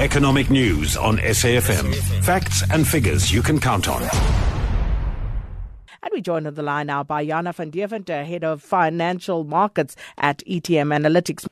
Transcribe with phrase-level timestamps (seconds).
[0.00, 1.92] Economic news on SAFM.
[2.22, 4.00] Facts and figures you can count on.
[6.02, 9.96] And we join on the line now by Jana van Deventer, Head of Financial Markets
[10.16, 11.48] at ETM Analytics.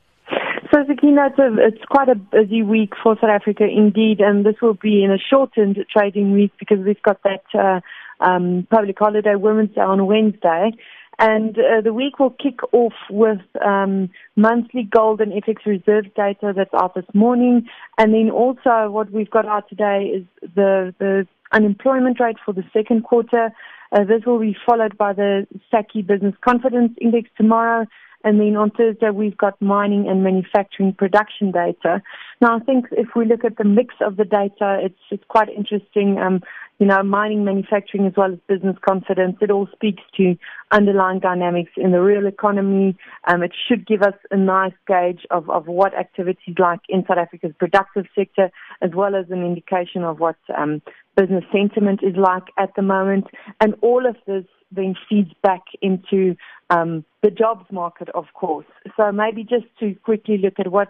[0.73, 4.55] So, Sakina, it's, a, it's quite a busy week for South Africa indeed, and this
[4.63, 7.81] will be in a shortened trading week because we've got that uh,
[8.25, 10.71] um, public holiday, Women's Day on Wednesday.
[11.19, 16.53] And uh, the week will kick off with um, monthly gold and FX reserve data
[16.55, 17.69] that's out this morning.
[17.97, 22.65] And then also what we've got out today is the, the unemployment rate for the
[22.73, 23.51] second quarter.
[23.93, 27.87] Uh, this will be followed by the SACCI Business Confidence Index tomorrow.
[28.25, 32.03] And then on Thursday, we've got mining and manufacturing production data.
[32.41, 35.49] Now, I think if we look at the mix of the data, it's, it's quite
[35.49, 36.19] interesting.
[36.19, 36.43] Um,
[36.79, 39.37] you know, mining, manufacturing, as well as business confidence.
[39.41, 40.37] It all speaks to
[40.71, 42.97] underlying dynamics in the real economy.
[43.27, 47.19] Um, it should give us a nice gauge of, of what activities like in South
[47.19, 48.51] Africa's productive sector,
[48.83, 50.83] as well as an indication of what um,
[51.17, 53.27] business sentiment is like at the moment.
[53.61, 56.37] And all of this then feeds back into
[56.71, 58.67] um, the jobs market, of course.
[58.97, 60.89] So maybe just to quickly look at what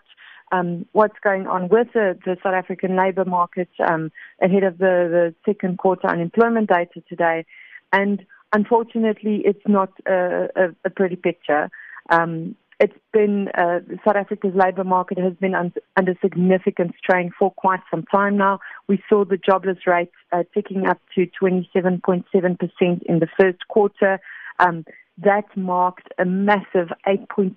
[0.53, 4.85] um, what's going on with the, the South African labour market um, ahead of the,
[5.11, 7.45] the second quarter unemployment data today.
[7.93, 11.71] And unfortunately, it's not a, a, a pretty picture.
[12.11, 17.51] Um, it's been uh, South Africa's labour market has been un- under significant strain for
[17.51, 18.61] quite some time now.
[18.87, 24.21] We saw the jobless rate uh, ticking up to 27.7% in the first quarter.
[24.59, 24.85] Um,
[25.19, 27.55] that marked a massive 8.6%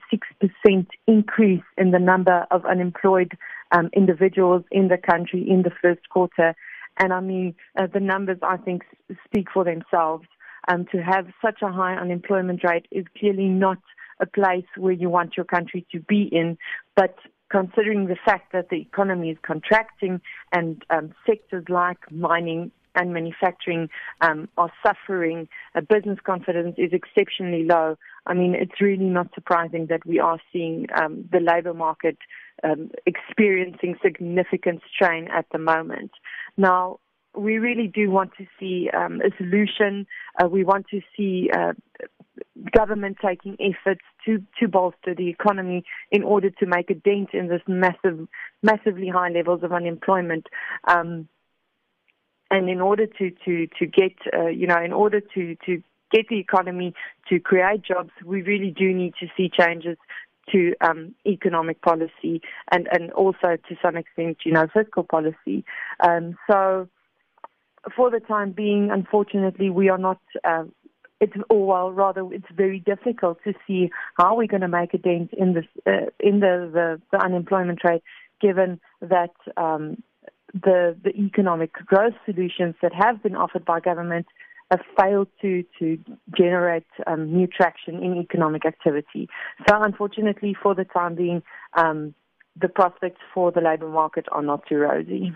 [1.07, 3.37] increase in the number of unemployed
[3.71, 6.55] um, individuals in the country in the first quarter.
[6.97, 8.83] And I mean, uh, the numbers I think
[9.25, 10.25] speak for themselves.
[10.67, 13.79] Um, to have such a high unemployment rate is clearly not
[14.19, 16.57] a place where you want your country to be in,
[16.95, 17.15] but
[17.49, 20.21] considering the fact that the economy is contracting
[20.51, 23.89] and um, sectors like mining and manufacturing
[24.21, 25.47] um, are suffering.
[25.75, 27.95] Uh, business confidence is exceptionally low.
[28.25, 32.17] I mean, it's really not surprising that we are seeing um, the labour market
[32.63, 36.11] um, experiencing significant strain at the moment.
[36.57, 36.99] Now,
[37.35, 40.07] we really do want to see um, a solution.
[40.41, 41.73] Uh, we want to see uh,
[42.75, 47.47] government taking efforts to, to bolster the economy in order to make a dent in
[47.47, 48.27] this massive,
[48.63, 50.47] massively high levels of unemployment.
[50.87, 51.27] Um,
[52.51, 56.27] and in order to to to get uh, you know in order to to get
[56.29, 56.93] the economy
[57.29, 59.97] to create jobs, we really do need to see changes
[60.51, 65.63] to um, economic policy and and also to some extent you know fiscal policy.
[65.99, 66.87] Um, so
[67.95, 70.19] for the time being, unfortunately, we are not.
[70.43, 70.63] Uh,
[71.21, 74.97] it's or well, rather, it's very difficult to see how we're going to make a
[74.97, 78.03] dent in this uh, in the, the the unemployment rate,
[78.39, 80.01] given that um,
[80.53, 84.25] the, the economic growth solutions that have been offered by government
[84.71, 85.97] have failed to, to
[86.37, 89.27] generate um, new traction in economic activity.
[89.67, 91.41] So unfortunately, for the time being,
[91.73, 92.13] um,
[92.59, 95.33] the prospects for the labour market are not too rosy.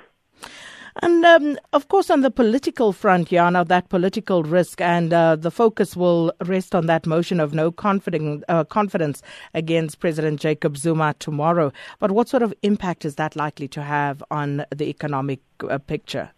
[1.02, 5.50] And um, of course, on the political front, Jana, that political risk and uh, the
[5.50, 9.24] focus will rest on that motion of no confidence, uh, confidence
[9.56, 11.72] against President Jacob Zuma tomorrow.
[12.00, 16.30] But what sort of impact is that likely to have on the economic uh, picture?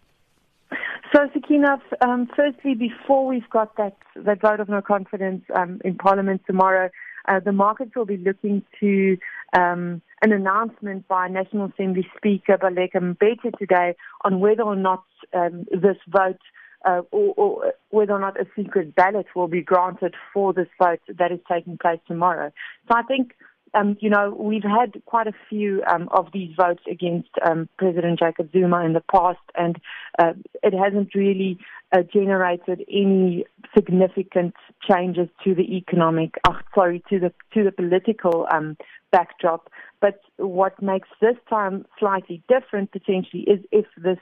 [1.14, 5.94] So, Sakina, um, firstly, before we've got that, that vote of no confidence um, in
[5.96, 6.90] Parliament tomorrow,
[7.28, 9.16] uh, the markets will be looking to
[9.52, 15.64] um, an announcement by National Assembly Speaker Baleka Mbete today on whether or not um,
[15.70, 16.40] this vote
[16.84, 21.00] uh, or, or, whether or not a secret ballot will be granted for this vote
[21.08, 22.52] that is taking place tomorrow.
[22.88, 23.32] So I think
[23.74, 28.18] um, you know, we've had quite a few um, of these votes against um, President
[28.18, 29.76] Jacob Zuma in the past, and
[30.18, 30.32] uh,
[30.62, 31.58] it hasn't really
[31.92, 33.44] uh, generated any
[33.74, 34.54] significant
[34.88, 38.76] changes to the economic, uh, sorry, to the to the political um,
[39.12, 39.70] backdrop.
[40.00, 44.18] But what makes this time slightly different potentially is if this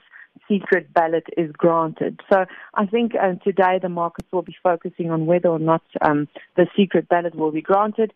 [0.49, 2.19] secret ballot is granted.
[2.31, 6.27] So I think uh, today the markets will be focusing on whether or not um,
[6.55, 8.11] the secret ballot will be granted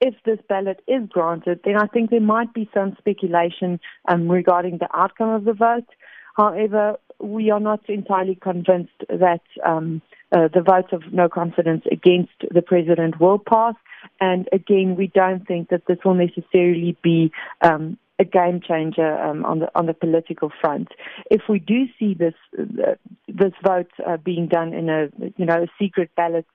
[0.00, 4.78] if this ballot is granted, then I think there might be some speculation um, regarding
[4.78, 5.88] the outcome of the vote.
[6.36, 10.02] However, we are not entirely convinced that um,
[10.32, 13.74] uh, the vote of no confidence against the president will pass.
[14.20, 17.32] And again, we don't think that this will necessarily be
[17.62, 20.88] um, a game changer um, on the on the political front.
[21.30, 22.94] If we do see this uh,
[23.28, 26.46] this vote uh, being done in a you know a secret ballot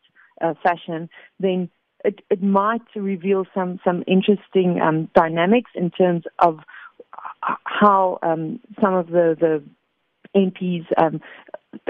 [0.41, 1.09] uh, fashion,
[1.39, 1.69] then
[2.05, 6.59] it, it might reveal some some interesting um, dynamics in terms of
[7.63, 9.63] how um, some of the, the
[10.35, 11.21] MPs, um,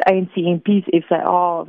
[0.07, 1.65] ANC MPs, if they are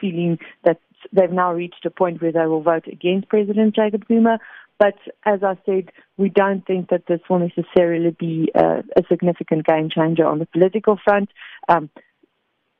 [0.00, 0.80] feeling that
[1.12, 4.38] they've now reached a point where they will vote against President Jacob Zuma.
[4.78, 4.94] But
[5.24, 9.88] as I said, we don't think that this will necessarily be a, a significant game
[9.90, 11.30] changer on the political front.
[11.68, 11.88] Um,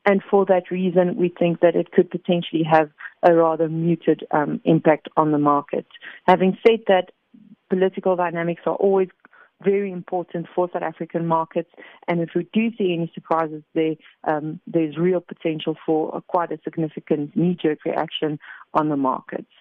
[0.07, 2.89] and for that reason, we think that it could potentially have
[3.23, 5.85] a rather muted um, impact on the market.
[6.25, 7.11] Having said that,
[7.69, 9.09] political dynamics are always
[9.61, 11.69] very important for South African markets.
[12.07, 16.53] And if we do see any surprises there, um, there's real potential for a, quite
[16.53, 18.39] a significant knee-jerk reaction
[18.73, 19.51] on the markets.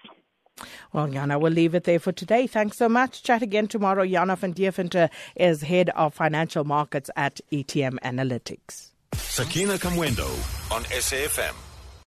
[0.92, 2.46] Well, Jana, we'll leave it there for today.
[2.46, 3.24] Thanks so much.
[3.24, 4.06] Chat again tomorrow.
[4.06, 8.92] Jana van Deventer is head of financial markets at ETM Analytics.
[9.36, 10.30] Sakina Kamwendo
[10.70, 11.65] on SAFM.